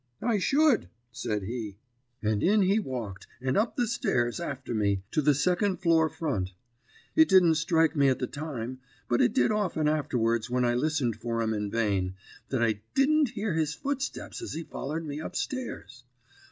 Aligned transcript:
"'I 0.23 0.39
should,' 0.39 0.89
said 1.11 1.43
he. 1.43 1.77
"And 2.23 2.41
in 2.41 2.63
he 2.63 2.79
walked, 2.79 3.27
and 3.39 3.55
up 3.55 3.75
the 3.75 3.85
stairs, 3.85 4.39
after 4.39 4.73
me, 4.73 5.03
to 5.11 5.21
the 5.21 5.35
second 5.35 5.77
floor 5.77 6.09
front. 6.09 6.53
It 7.15 7.29
didn't 7.29 7.53
strike 7.53 7.95
me 7.95 8.09
at 8.09 8.17
the 8.17 8.25
time, 8.25 8.79
but 9.07 9.21
it 9.21 9.31
did 9.31 9.51
often 9.51 9.87
afterwards 9.87 10.49
when 10.49 10.65
I 10.65 10.73
listened 10.73 11.17
for 11.17 11.39
'em 11.39 11.53
in 11.53 11.69
vain, 11.69 12.15
that 12.49 12.63
I 12.63 12.81
didn't 12.95 13.29
hear 13.37 13.53
his 13.53 13.75
footsteps 13.75 14.41
as 14.41 14.53
he 14.53 14.63
follered 14.63 15.05
me 15.05 15.21
up 15.21 15.35
stairs. 15.35 16.03